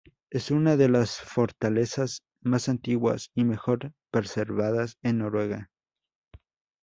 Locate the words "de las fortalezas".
0.77-2.23